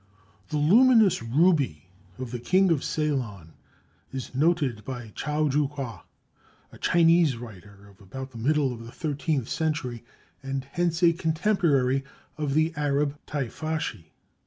[0.49, 1.83] The luminous "ruby"
[2.17, 3.53] of the King of Ceylon
[4.11, 6.05] is noted by Chau Ju Kua,
[6.71, 10.03] a Chinese writer of about the middle of the thirteenth century
[10.41, 12.03] and hence a contemporary
[12.35, 14.05] of the Arab Teifashi.